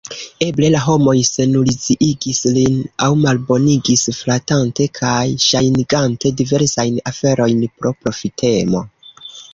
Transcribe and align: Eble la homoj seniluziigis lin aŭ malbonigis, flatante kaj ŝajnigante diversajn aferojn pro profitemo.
Eble 0.43 0.69
la 0.75 0.79
homoj 0.83 1.13
seniluziigis 1.27 2.39
lin 2.55 2.79
aŭ 3.07 3.11
malbonigis, 3.25 4.07
flatante 4.21 4.87
kaj 5.01 5.21
ŝajnigante 5.49 6.33
diversajn 6.41 6.99
aferojn 7.13 7.65
pro 7.77 7.93
profitemo. 8.03 8.83